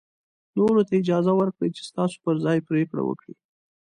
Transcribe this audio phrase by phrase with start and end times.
[0.57, 3.35] نورو ته اجازه ورکړئ چې ستاسو پر ځای پرېکړه وکړي.